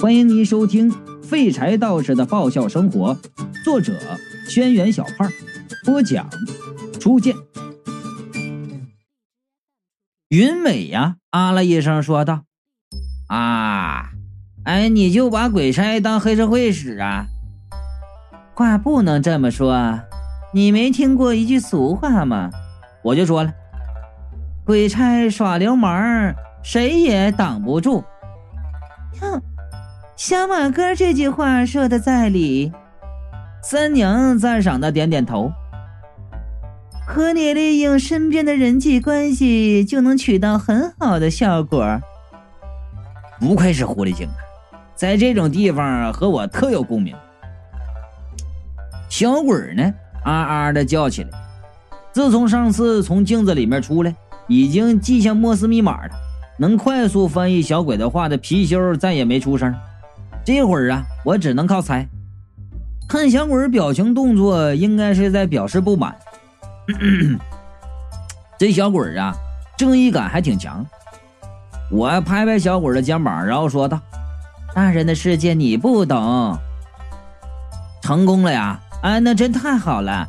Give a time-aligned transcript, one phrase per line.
[0.00, 0.90] 欢迎您收听
[1.22, 3.14] 《废柴道士的爆笑生活》，
[3.62, 3.92] 作者：
[4.48, 5.30] 轩辕小胖，
[5.84, 6.26] 播讲：
[6.98, 7.36] 初见。
[10.30, 12.44] 云美呀，啊了一声，说道
[13.28, 14.12] ：“啊，
[14.64, 17.26] 哎，你就把鬼差当黑社会使啊？
[18.54, 20.00] 话不能这么说，
[20.54, 22.50] 你没听过一句俗话吗？
[23.04, 23.52] 我就说了，
[24.64, 28.02] 鬼差耍流氓，谁也挡不住。”
[29.20, 29.42] 哼，
[30.20, 32.70] 小马哥这句话说的在理。
[33.62, 35.50] 三娘赞赏的点点头。
[37.06, 41.98] 和你利用身边的人际关系，就能取到很好的效果。
[43.38, 44.36] 不愧是狐狸精啊，
[44.94, 47.16] 在这种地方和我特有共鸣。
[49.08, 51.30] 小鬼呢，啊啊的叫起来。
[52.12, 54.14] 自从上次从镜子里面出来，
[54.48, 56.12] 已经记下莫斯密码了。
[56.58, 59.74] 能快速翻译小鬼的话的貔貅再也没出声。
[60.52, 62.08] 这会儿啊，我只能靠猜。
[63.08, 66.16] 看小鬼表情动作，应该是在表示不满。
[68.58, 69.32] 这小鬼啊，
[69.78, 70.84] 正义感还挺强。
[71.88, 74.00] 我拍拍小鬼的肩膀，然后说道
[74.74, 76.58] ：“大人的世界你不懂。”
[78.02, 78.80] 成功了呀！
[79.02, 80.26] 哎，那真太好了。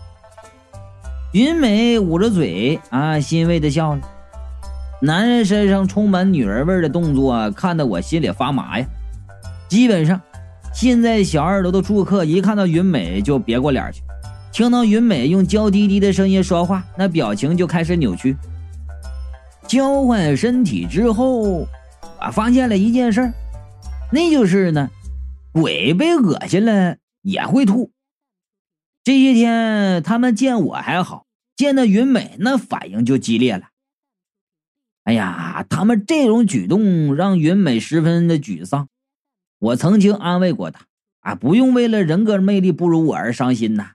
[1.34, 4.02] 云美捂着嘴啊，欣慰的笑了。
[5.02, 8.86] 男人身上充满女人味的动作，看得我心里发麻呀。
[9.72, 10.22] 基本上，
[10.74, 14.02] 现在小二楼的住客一看到云美就别过脸去，
[14.52, 18.36] 听到云美用娇滴滴的声音说话，那表情就开始扭曲。
[19.70, 21.40] 交换身体之后，
[22.20, 23.32] 我发现了一件事，
[24.12, 24.90] 那就是呢，
[25.54, 27.92] 鬼被恶心了也会吐。
[29.06, 33.68] 这些天他们见我还好，见到云美那反应就激烈了。
[35.06, 38.90] 哎呀，他们这种举动让云美十分的沮丧。
[39.62, 40.88] 我曾经安慰过他，
[41.20, 43.94] 啊，不用为了人格魅力不如我而伤心呐。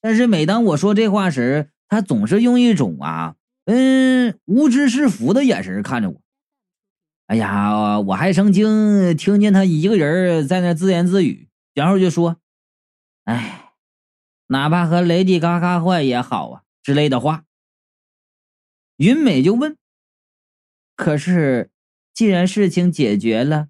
[0.00, 6.20] 但是每当我说这话时，他总是用一种啊，嗯，无知是福的眼神看着我。
[7.28, 12.38] 哎呀，我还曾经听见他一个人在那自言自语，然后就说
[13.26, 13.72] ：“哎，
[14.48, 17.44] 哪怕和雷迪嘎嘎坏也好啊”之类的话。
[18.96, 19.76] 云美就问。
[20.96, 21.70] 可是，
[22.12, 23.68] 既然事情解决了，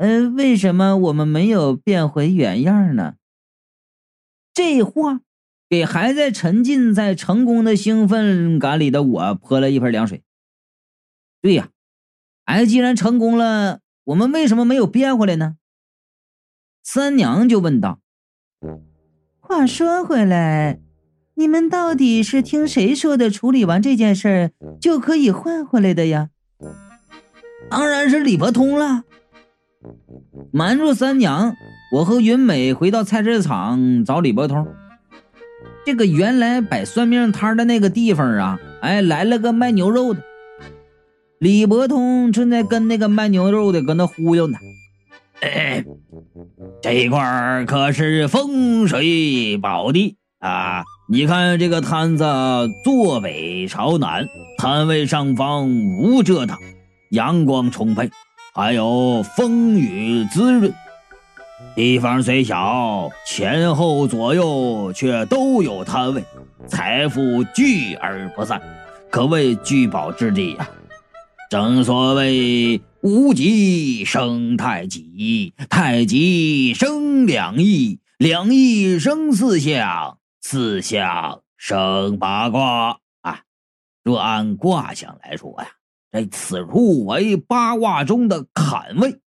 [0.00, 3.16] 呃，为什么我们没有变回原样呢？
[4.54, 5.20] 这话
[5.68, 10.22] 给还在沉浸在成功的兴奋感里的我泼了一盆凉水。
[11.42, 11.68] 对呀，
[12.46, 15.56] 哎，既然成功了，我们为什么没有变回来呢？
[16.82, 18.00] 三娘就问道。
[19.38, 20.80] 话说回来，
[21.34, 23.28] 你们到底是听谁说的？
[23.28, 26.30] 处理完这件事儿就可以换回来的呀？
[27.68, 29.04] 当然是李伯通了。
[30.52, 31.54] 瞒住三娘，
[31.92, 34.66] 我和云美回到菜市场找李伯通。
[35.84, 40.22] 这个原来摆算命摊的那个地方啊，哎，来了个卖牛肉的。
[41.38, 44.58] 李伯通正在跟那个卖牛肉的搁那忽悠呢。
[45.40, 45.84] 哎，
[46.82, 50.84] 这一块可是风水宝地啊！
[51.08, 52.24] 你看这个摊子
[52.84, 56.58] 坐北朝南，摊位上方无遮挡。
[57.10, 58.10] 阳光充沛，
[58.52, 60.72] 还有风雨滋润。
[61.76, 66.24] 地方虽小，前后左右却都有摊位，
[66.66, 68.60] 财富聚而不散，
[69.10, 70.68] 可谓聚宝之地呀。
[71.48, 83.40] 正所谓无极生太极，太极生两仪，两仪生四象，四象生八卦啊。
[84.02, 85.68] 若按卦象来说呀。
[86.12, 89.20] 这此处为八卦中的坎位，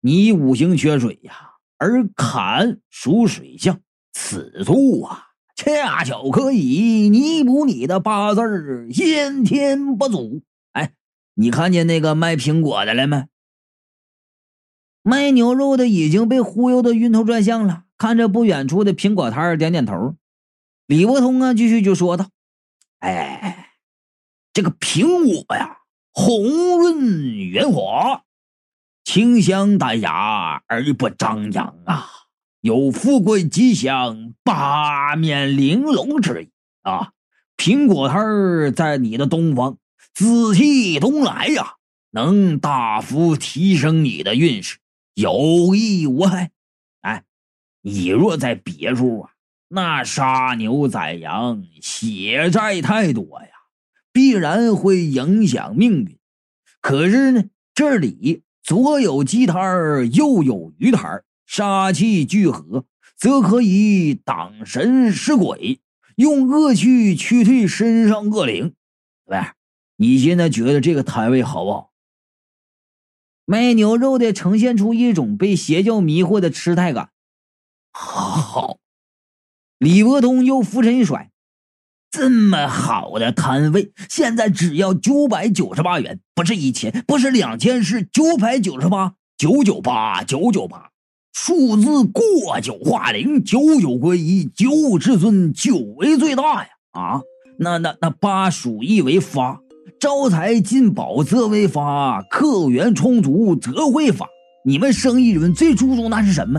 [0.00, 3.80] 你五行缺水呀，而坎属水象，
[4.12, 10.42] 此处啊，恰巧可以弥补你的八字先天不足。
[10.72, 10.92] 哎，
[11.34, 13.26] 你看见那个卖苹果的了没？
[15.02, 20.14] 卖牛肉的已经被忽悠的晕头转向了，看着不远处的苹果摊点点头。
[20.86, 22.28] 李伯通啊，继续就说道
[23.00, 23.72] ：“哎，
[24.52, 25.77] 这个苹果呀。”
[26.20, 28.24] 红润圆滑，
[29.04, 32.08] 清香淡雅而不张扬啊，
[32.60, 36.50] 有富贵吉祥、八面玲珑之意
[36.82, 37.12] 啊。
[37.56, 39.78] 苹果摊儿在你的东方，
[40.12, 41.74] 紫气东来呀，
[42.10, 44.78] 能大幅提升你的运势，
[45.14, 46.50] 有益无害。
[47.02, 47.22] 哎，
[47.82, 49.30] 你若在别处啊，
[49.68, 53.50] 那杀牛宰羊，血债太多呀。
[54.18, 56.18] 必然会影响命运，
[56.80, 62.84] 可是呢，这里左有鸡摊儿，右有鱼摊儿，杀气聚合，
[63.16, 65.78] 则可以挡神食鬼，
[66.16, 68.74] 用恶气驱退身上恶灵。
[69.26, 69.38] 喂，
[69.98, 71.92] 你现在觉得这个摊位好不好？
[73.44, 77.10] 卖牛肉的呈现出一种被邪教迷惑的痴态感。
[77.92, 78.80] 好，
[79.78, 81.30] 李伯通又拂尘一甩。
[82.10, 90.88] 这么好的摊位，现在只要九百九十八元，不是一千，不是两千，是九百九十八，九九八，九九八，
[91.34, 96.70] 数字过九化零，九九归一，九五至尊，九为最大呀！
[96.92, 97.20] 啊，
[97.58, 99.60] 那那那八属意为发，
[100.00, 104.26] 招财进宝则为发，客源充足则会发。
[104.64, 106.58] 你们生意人最注重那是什么？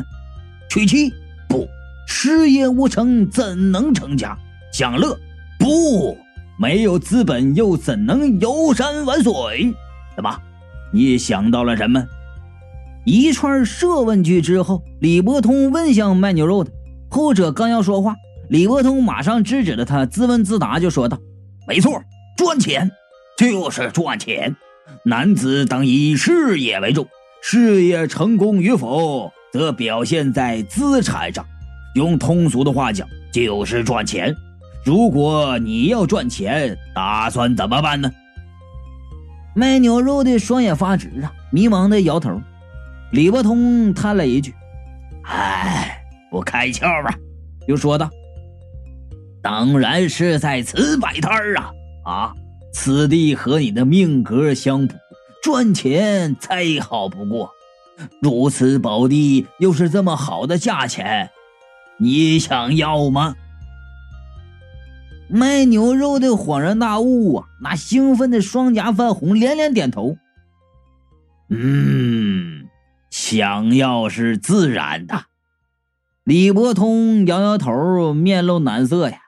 [0.69, 1.11] 娶妻
[1.47, 1.67] 不？
[2.07, 4.37] 事业无成怎能成家？
[4.71, 5.19] 享乐。
[5.59, 6.17] 不，
[6.57, 9.71] 没有资本又怎能游山玩水？
[10.15, 10.41] 怎么，
[10.91, 12.03] 你想到了什么？
[13.05, 16.71] 一串设问句之后，李伯通问向卖牛肉的
[17.09, 18.15] 后者，刚要说话，
[18.49, 21.19] 李伯通马上制止了他，自问自答就说道
[21.67, 22.01] ：“没错，
[22.37, 22.89] 赚钱
[23.37, 24.55] 就是赚钱。
[25.03, 27.07] 男子当以事业为重，
[27.41, 31.45] 事业成功与否，则表现在资产上。
[31.95, 34.35] 用通俗的话讲，就是赚钱。”
[34.89, 38.11] 如果你要赚钱，打算怎么办呢？
[39.55, 42.41] 卖牛肉的双眼发直啊，迷茫的摇头。
[43.11, 44.51] 李伯通叹了一句
[45.25, 47.13] ：“唉，不开窍吧？”
[47.69, 48.09] 又说道
[49.43, 51.71] ：“当然是在此摆摊儿啊！
[52.03, 52.33] 啊，
[52.73, 54.95] 此地和你的命格相符，
[55.43, 57.51] 赚钱再好不过。
[58.23, 61.29] 如此宝地，又是这么好的价钱，
[61.99, 63.35] 你想要吗？”
[65.29, 70.17] 卖牛肉的恍然大悟啊，那兴奋的双颊泛红，连连点头。
[71.49, 72.67] 嗯，
[73.09, 75.25] 想要是自然的。
[76.23, 79.19] 李伯通摇摇头，面露难色呀。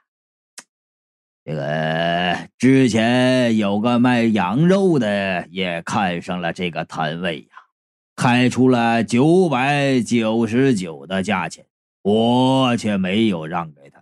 [1.44, 7.56] 这个之前有个卖羊肉的也看上了这个摊位呀，
[8.14, 11.66] 开出了九百九十九的价钱，
[12.02, 14.01] 我却没有让给他。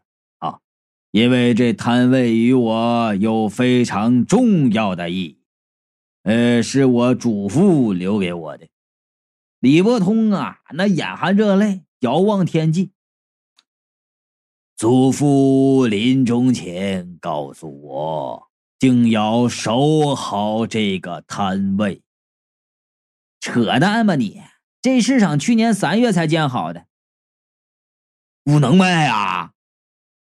[1.10, 5.38] 因为这摊位与我有非常重要的意义，
[6.22, 8.68] 呃，是我祖父留给我的。
[9.58, 12.92] 李伯通啊，那眼含热泪，遥望天际。
[14.76, 18.48] 祖父临终前告诉我，
[18.78, 22.02] 定要守好这个摊位。
[23.40, 24.40] 扯淡吧你！
[24.80, 26.86] 这市场去年三月才建好的，
[28.44, 29.39] 不能卖啊！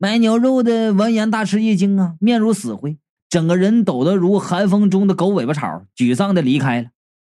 [0.01, 2.98] 卖牛肉的闻言大吃一惊啊，面如死灰，
[3.30, 6.88] 整个人抖得如寒风中的狗尾巴草，沮丧的离开了。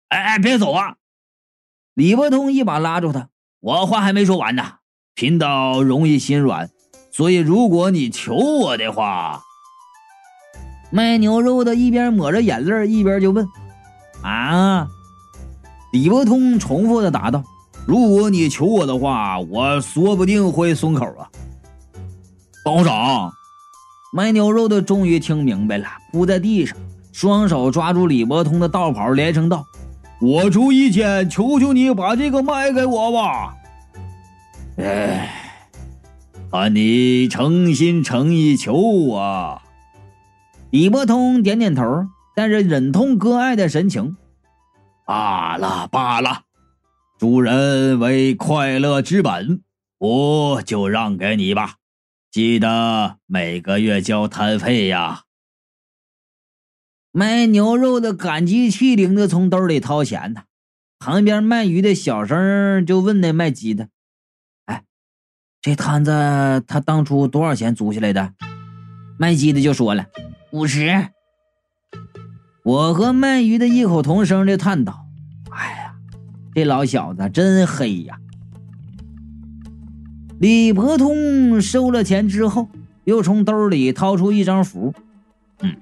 [0.09, 0.95] 哎哎，别走啊！
[1.93, 3.29] 李伯通一把拉住他，
[3.59, 4.63] 我话还没说完呢。
[5.13, 6.71] 贫道容易心软，
[7.11, 9.43] 所以如果你求我的话，
[10.89, 13.47] 卖牛肉的一边抹着眼泪，一边就问
[14.25, 14.87] ：“啊？”
[15.93, 17.43] 李伯通重复的答道
[17.85, 21.29] ：“如果你求我的话，我说不定会松口啊。”
[22.65, 23.31] 包长，
[24.11, 26.75] 卖牛肉的终于听明白了，扑在地上，
[27.13, 29.63] 双手抓住李伯通的道袍，连声道
[30.19, 33.55] ：“我出一千，求求你把这个卖给我吧！”
[34.81, 35.29] 哎，
[36.51, 39.61] 看你诚心诚意求我。
[40.71, 44.17] 李伯通点点头，带着忍痛割爱的神情
[45.05, 46.41] ：“罢了罢了，
[47.19, 49.61] 主人为快乐之本，
[49.99, 51.75] 我就让给你吧。”
[52.35, 55.21] 记得每个月交摊费呀！
[57.13, 60.43] 卖牛肉的感激涕零的从兜里掏钱呢，
[60.99, 63.87] 旁边卖鱼的小声就问那卖鸡的
[64.67, 64.83] ：“哎，
[65.61, 66.11] 这摊子
[66.67, 68.33] 他当初多少钱租下来的？”
[69.17, 70.07] 卖鸡的就说了
[70.51, 71.11] ：“五十。”
[72.65, 75.05] 我和卖鱼的异口同声的叹道
[75.55, 75.95] ：“哎呀，
[76.53, 78.19] 这老小子真黑呀！”
[80.39, 82.67] 李伯通收了钱之后，
[83.05, 84.93] 又从兜里掏出一张符，
[85.61, 85.75] 嗯，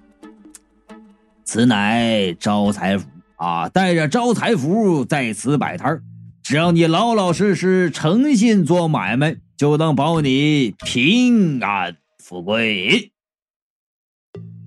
[1.43, 3.07] 此乃招财符
[3.37, 3.67] 啊！
[3.67, 6.01] 带着招财符在此摆摊
[6.43, 13.11] 只要你老老实实、诚信做买卖，就能保你平安富贵。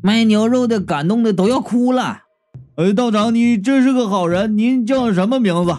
[0.02, 2.22] 卖牛肉的感动的都要哭了。
[2.76, 4.58] 哎，道长，你真是个好人。
[4.58, 5.76] 您叫什么名字？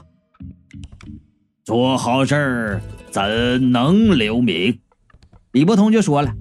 [1.64, 2.82] 做好事儿。
[3.18, 4.78] 怎能留名？
[5.52, 6.32] 李伯通就说了：“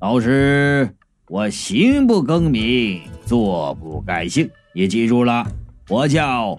[0.00, 0.96] 老师，
[1.28, 4.48] 我行不更名，坐不改姓。
[4.74, 5.46] 你记住了，
[5.90, 6.58] 我叫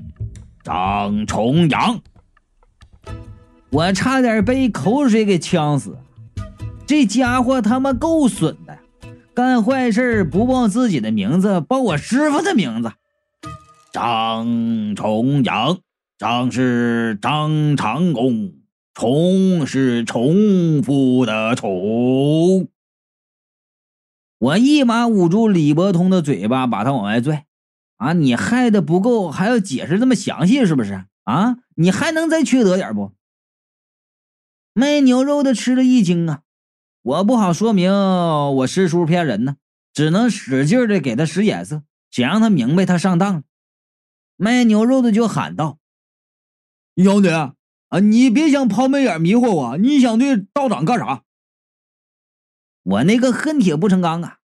[0.64, 2.00] 张重阳。
[3.72, 5.98] 我差点被口水给呛死。
[6.86, 8.78] 这家伙他妈够损的，
[9.34, 12.92] 干坏事不报自己的名字，报我师傅的名字。
[13.92, 15.80] 张重阳，
[16.20, 18.52] 张是张长弓，
[18.94, 22.70] 重是重复的重。
[24.38, 27.46] 我一把捂住李伯通的嘴巴，把他往外拽。
[27.98, 31.06] 啊，你害的不够，还要解释这么详细，是不是？
[31.24, 33.14] 啊，你还能再缺德点不？
[34.74, 36.42] 卖牛肉的吃了一惊啊！
[37.04, 39.58] 我不好说明我师叔骗人呢，
[39.94, 43.44] 只能使劲的给他使眼色，想让他明白他上当了。
[44.36, 45.78] 卖牛肉的就喊道
[46.98, 47.30] ：“兄弟
[47.92, 51.24] 啊，你别想抛媚眼迷惑我，你想对道长干啥？”
[52.84, 54.38] 我那个恨铁不成钢啊！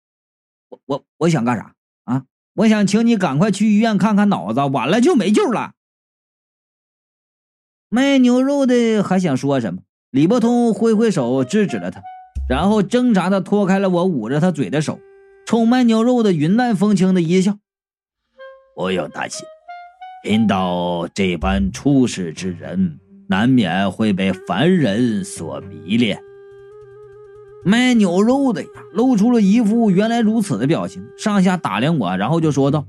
[0.69, 1.73] 我我我想干啥
[2.03, 2.25] 啊？
[2.53, 5.73] 我想请你赶快去医院看看脑子，晚了就没救了。
[7.89, 9.81] 卖牛肉的还想说什么？
[10.11, 12.01] 李伯通挥挥手制止了他，
[12.49, 14.99] 然后挣扎的脱开了我捂着他嘴的手，
[15.45, 17.57] 冲卖牛肉的云淡风轻的一笑
[18.75, 19.45] ：“不用担心。”
[20.23, 26.19] 贫道这般出世之人，难免会被凡人所迷恋。
[27.65, 32.85] 卖牛肉的呀，露出了一副原来如此的表情，上下打量我，然后就说道：“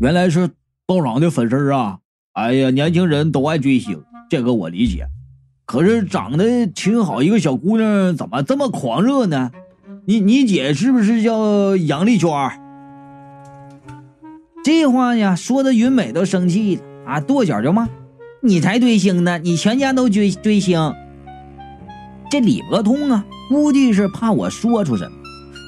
[0.00, 0.48] 原来是
[0.86, 1.98] 道长的粉丝啊！
[2.34, 5.06] 哎呀，年轻人都爱追星，这个我理解。
[5.64, 9.50] 可是长得挺好一个小姑娘，怎么这么狂热呢？
[10.04, 12.28] 你你姐是不是叫杨丽娟？”
[14.62, 17.88] 这话呀，说的云美都生气了啊，跺脚就骂
[18.40, 20.94] ：“你才追星呢，你全家都追追星。”
[22.30, 25.16] 这李伯通啊，估计是怕我说出什么，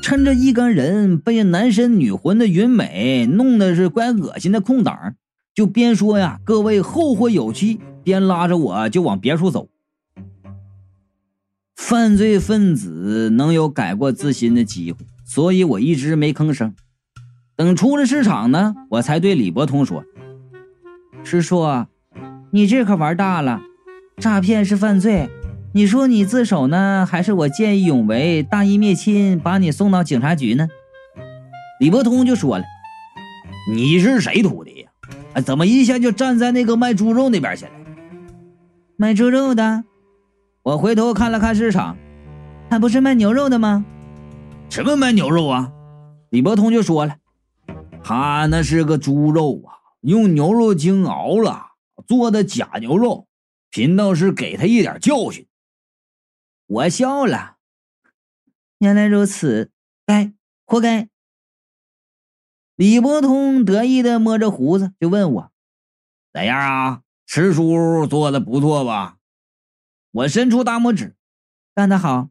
[0.02, 5.14] 趁着一干人被男神女魂的云美弄得是怪恶心的空档，
[5.54, 9.68] 就边说呀：“各位后会有期”，边拉着我就往别处走。
[11.76, 16.74] 犯罪分子能有改过自新的机会，所以我一直没吭声。
[17.54, 20.04] 等出了市场呢，我才对李伯通说
[21.22, 21.62] ：“师叔，
[22.50, 23.60] 你这可玩大了，
[24.16, 25.28] 诈骗是犯罪。
[25.74, 30.66] 你说你自首呢，还是我见义勇为、大义灭亲，把你送到警察局呢？”
[31.78, 32.64] 李伯通就说了
[33.70, 34.90] ：“你是谁徒弟呀？
[35.34, 37.70] 啊，怎么一下就站在那个卖猪肉那边去了？
[38.96, 39.84] 卖猪肉的？
[40.62, 41.96] 我回头看了看市场，
[42.70, 43.84] 他不是卖牛肉的吗？
[44.70, 45.70] 什么卖牛肉啊？”
[46.30, 47.16] 李伯通就说了。
[48.02, 51.67] 他那是个猪肉啊，用牛肉精熬了
[52.08, 53.28] 做的假牛肉，
[53.68, 55.46] 贫道是给他一点教训。
[56.66, 57.58] 我笑了，
[58.78, 59.70] 原来如此，
[60.06, 60.32] 该
[60.64, 61.10] 活该。
[62.76, 65.52] 李伯通得意的摸着胡子，就问我
[66.32, 67.02] ：“咋样啊？
[67.26, 69.18] 师叔做的不错吧？”
[70.12, 71.14] 我伸出大拇指，
[71.74, 72.30] 干得好！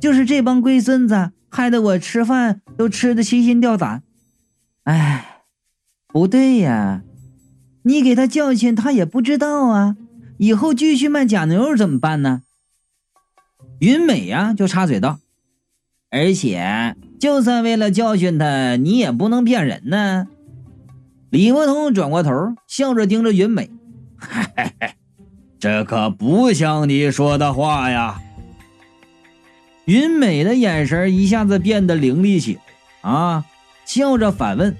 [0.00, 4.02] 就是这帮龟孙子，害得我吃饭都吃的提心吊胆。
[4.84, 5.44] 哎，
[6.06, 7.02] 不对呀，
[7.82, 9.96] 你给他教训，他也不知道啊。
[10.38, 12.42] 以后继续卖假牛肉怎么办呢？
[13.80, 15.18] 云美呀，就插嘴道
[16.10, 20.26] ：“而且，就算为了教训他，你也不能骗人呢。”
[21.30, 23.70] 李伯通转过头，笑着盯着云美
[24.18, 24.90] ：“嘿嘿嘿，
[25.58, 28.20] 这可不像你说的话呀。”
[29.86, 32.58] 云美的眼神一下子变得凌厉起
[33.02, 33.44] 来，啊！
[33.86, 34.76] 笑着反问：“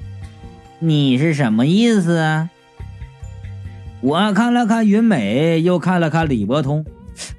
[0.81, 2.51] 你是什么意思啊？”
[4.01, 6.85] 我看了看云美，又看了看李伯通，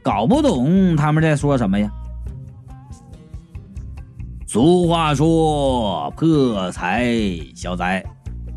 [0.04, 1.90] 搞不懂他们在说什么呀。
[4.46, 7.08] 俗话说：“破财
[7.56, 8.04] 消灾。”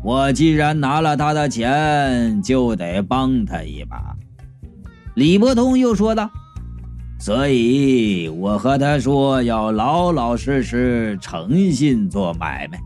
[0.03, 4.13] 我既然拿了他的钱，就得帮他一把。
[5.15, 6.29] 李伯通又说道
[7.17, 12.77] ：“所以我和他说，要老老实实、诚信做买卖。”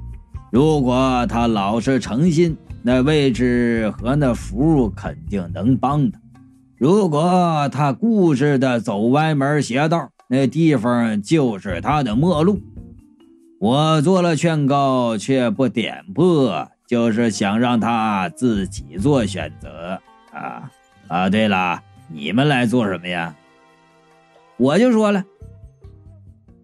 [0.52, 2.56] 如果他老实诚信，
[2.88, 6.18] 那位置和那符肯定能帮他；
[6.78, 12.62] 如果他固执的走歪门邪道，那地方就是他的末路。
[13.60, 20.00] 我做了劝告，却不点破，就是想让他自己做选择
[20.32, 20.72] 啊
[21.10, 21.30] 啊！
[21.30, 23.36] 对了，你们来做什么呀？
[24.56, 25.26] 我就说了，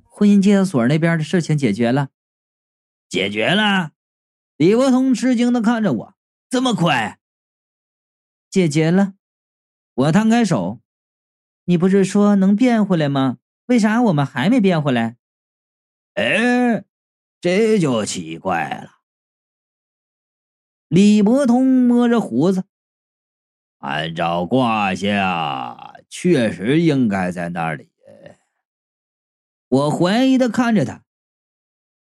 [0.06, 2.08] 婚姻介绍所那边的事情解决了。
[3.10, 3.90] 解决了，
[4.56, 6.13] 李伯通吃惊的看着我，
[6.54, 7.20] 这么快？
[8.48, 9.16] 解决了。
[9.96, 10.84] 我摊开手，
[11.64, 13.40] 你不是说能变回来吗？
[13.66, 15.18] 为啥我们还没变回来？
[16.14, 16.84] 哎，
[17.42, 19.00] 这就奇怪了。
[20.90, 22.66] 李伯通摸着胡子，
[23.80, 27.90] 按照卦象，确实应该在那里。
[29.70, 31.04] 我怀疑的看着他，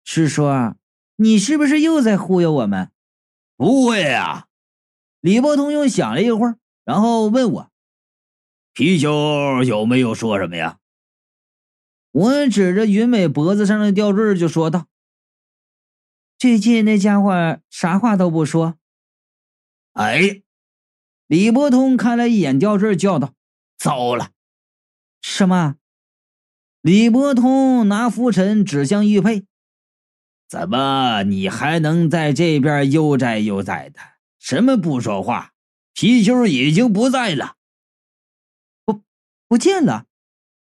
[0.04, 0.44] 师叔，
[1.14, 2.92] 你是不是又在忽悠我们？
[3.56, 4.46] 不会啊！
[5.20, 7.70] 李伯通又想了一会儿，然后问我
[8.74, 10.78] ：“貔貅有没有说什么呀？”
[12.12, 14.86] 我指着云美脖子上的吊坠就说道
[16.38, 18.78] ：“最近那家伙啥话都不说。”
[19.92, 20.42] 哎，
[21.26, 23.34] 李伯通看了一眼吊坠，叫道
[23.78, 24.32] ：“糟了！”
[25.22, 25.76] 什么？
[26.82, 29.44] 李伯通拿拂尘指向玉佩
[30.48, 34.00] ：“怎么你还能在这边悠哉悠哉的？
[34.38, 35.52] 什么不说话？
[35.94, 37.56] 貔貅已经不在了，
[38.84, 39.02] 不
[39.48, 40.04] 不见了。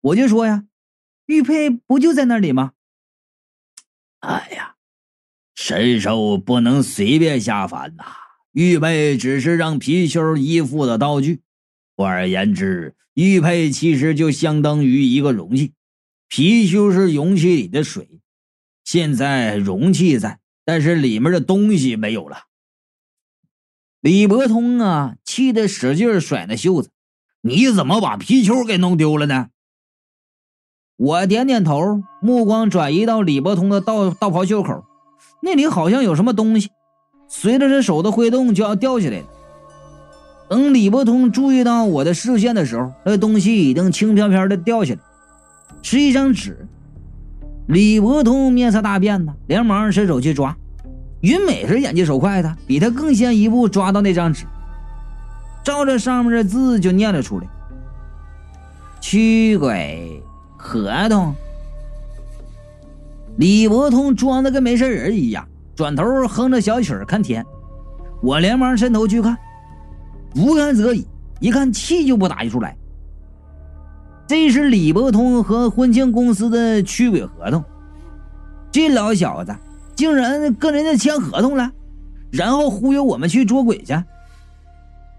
[0.00, 0.66] 我就说呀，
[1.26, 2.72] 玉佩不就在那里吗？
[4.20, 4.76] 哎呀，
[5.54, 8.04] 神兽不能随便下凡呐！
[8.52, 11.42] 玉佩只是让貔貅依附的道具。
[11.96, 15.72] 换而言之，玉佩其实就相当于一个容器。”
[16.30, 18.20] 貔貅是容器里的水，
[18.94, 22.44] 现在容器在，但是里面的东西没有了。
[24.00, 26.90] 李伯通啊，气得使劲甩那袖子
[27.42, 29.48] ：“你怎么把皮球给弄丢了呢？”
[30.96, 34.84] 我点点头，目光转移到李伯通的道道袍袖口，
[35.42, 36.70] 那里好像有什么东西，
[37.28, 39.24] 随着这手的挥动就要掉下来。
[40.48, 45.00] 等李伯通注意到我的视线的时候，那东西已经轻飘飘的掉下来。
[45.82, 46.68] 是一张纸，
[47.66, 50.54] 李伯通面色大变呢，连忙伸手去抓。
[51.20, 54.44] 云美是眼疾手快的，比他更先一步抓到那张纸，
[55.64, 57.46] 照着上面的字就念了出来
[59.00, 60.22] ：“驱鬼
[60.58, 61.34] 合同。”
[63.38, 67.44] 李伯通装的跟没事人一样，转头哼着小曲儿看天。
[68.22, 69.36] 我连忙伸头去看，
[70.34, 71.06] 不看则已，
[71.40, 72.76] 一看气就不打一处来。
[74.26, 77.62] 这是李伯通和婚庆公司的驱鬼合同，
[78.72, 79.54] 这老小子
[79.94, 81.70] 竟然跟人家签合同了，
[82.32, 83.94] 然后忽悠我们去捉鬼去。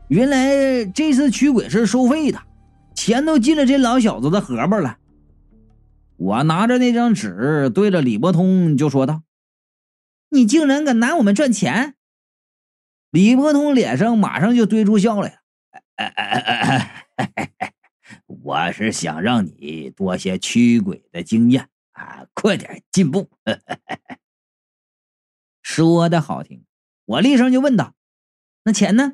[0.07, 2.41] 原来这次驱鬼是收费的，
[2.95, 4.97] 钱都进了这老小子的荷包了。
[6.17, 9.21] 我拿着那张纸对着李伯通就说道
[10.29, 11.93] ：“你竟然敢拿我们赚钱！”
[13.11, 15.37] 李伯通脸上马上就堆出笑来了。
[18.45, 23.27] 我是想让你多些驱鬼的经验啊，快点进步。
[25.63, 26.63] 说的好听，
[27.05, 27.95] 我厉声就问道
[28.63, 29.13] ：“那钱呢？”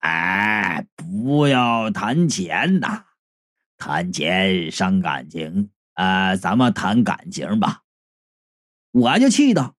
[0.00, 3.04] 哎，不要谈钱呐，
[3.76, 7.82] 谈钱伤感情啊，咱们谈感情吧。
[8.92, 9.76] 我就气道：“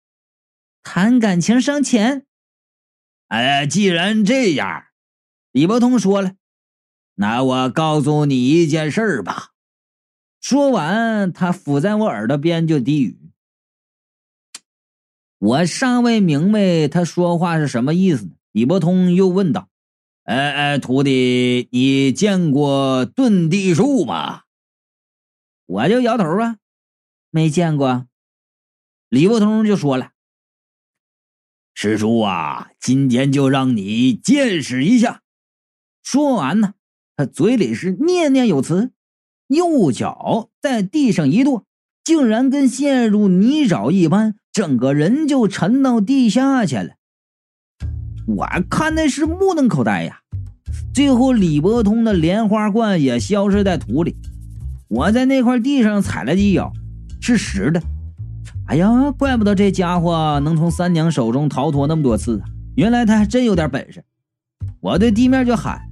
[0.84, 2.26] 谈感情伤钱？”
[3.28, 4.88] 哎，既然这样，
[5.52, 6.34] 李伯通说了。
[7.18, 9.52] 那我告诉你一件事儿吧。
[10.40, 13.18] 说完，他伏在我耳朵边就低语。
[15.38, 18.32] 我尚未明白他说话是什么意思呢。
[18.52, 19.68] 李伯通又问道
[20.24, 24.42] ：“哎哎，徒弟，你见过遁地术吗？”
[25.66, 26.58] 我就摇头啊，
[27.30, 28.06] 没见过。
[29.08, 30.12] 李伯通就说了
[31.74, 35.22] ：“师叔啊，今天就让你见识一下。”
[36.04, 36.74] 说完呢。
[37.18, 38.90] 他嘴里是念念有词，
[39.48, 41.64] 右脚在地上一跺，
[42.04, 46.90] 竟然跟陷入泥沼一般，整个人就沉到地下去了。
[48.26, 50.20] 我看的是目瞪口呆呀。
[50.92, 54.16] 最后，李伯通的莲花罐也消失在土里。
[54.88, 56.70] 我在那块地上踩了几脚，
[57.22, 57.82] 是实的。
[58.66, 62.44] 哎呀，怪不得这家伙能从三娘手中逃脱那么多次啊！
[62.74, 64.04] 原来他还真有点本事。
[64.80, 65.85] 我对地面就喊。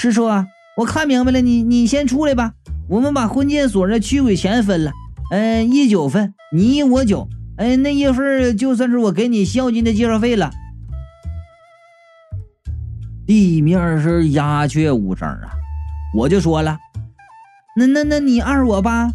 [0.00, 2.52] 师叔啊，我看明白了，你你先出来吧。
[2.88, 4.92] 我们把婚介所的驱鬼钱分了，
[5.32, 10.52] 嗯，一九分，你一我九，哎，那一份就算是我给你孝敬的介绍费了。
[13.26, 15.50] 地面是鸦雀无声啊，
[16.14, 16.78] 我就说了，
[17.76, 19.12] 那那那你二我八，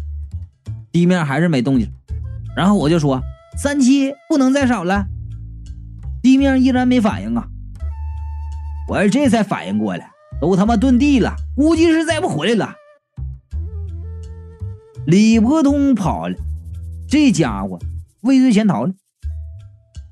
[0.92, 1.90] 地面还是没动静。
[2.54, 3.22] 然后我就说
[3.56, 5.06] 三七不能再少了，
[6.22, 7.46] 地面依然没反应啊。
[8.86, 10.10] 我这才反应过来。
[10.40, 12.74] 都他妈遁地了，估计是再不回来了。
[15.06, 16.36] 李伯通跑了，
[17.08, 17.78] 这家伙
[18.22, 18.92] 畏罪潜逃了。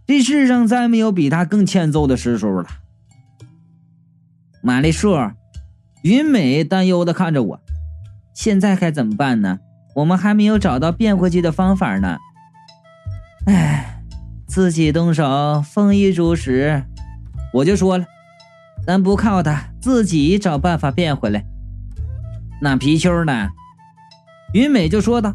[0.07, 2.69] 这世上再没有比他更欠揍的师叔了。
[4.61, 5.17] 马丽树，
[6.03, 7.61] 云美担忧的看着我，
[8.35, 9.61] 现在该怎么办呢？
[9.95, 12.19] 我们还没有找到变回去的方法呢。
[13.47, 14.03] 哎，
[14.47, 16.85] 自己动手，丰衣足食。
[17.55, 18.05] 我就说了。
[18.87, 21.45] 咱不靠他，自己找办法变回来。
[22.61, 23.51] 那皮丘呢？
[24.55, 25.35] 云美就说道：“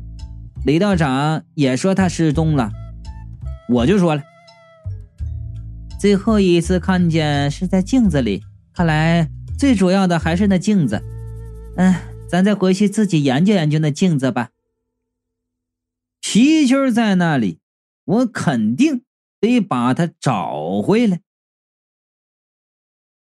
[0.66, 2.72] 李道长也说他失踪了。”
[3.70, 4.24] 我就说了，
[6.00, 11.04] 最后一次看见是在镜子里，看来最主要的还是那镜子。
[11.76, 11.96] 嗯，
[12.30, 14.50] 咱再回去自己研究研究那镜子吧。
[16.22, 17.60] 皮丘在那里，
[18.06, 19.04] 我肯定
[19.40, 21.22] 得把他找回来。